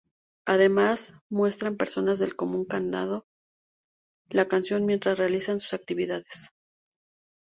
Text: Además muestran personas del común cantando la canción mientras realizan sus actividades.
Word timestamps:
Además 0.47 1.13
muestran 1.29 1.77
personas 1.77 2.17
del 2.17 2.35
común 2.35 2.65
cantando 2.65 3.27
la 4.29 4.47
canción 4.47 4.87
mientras 4.87 5.19
realizan 5.19 5.59
sus 5.59 5.75
actividades. 5.75 6.49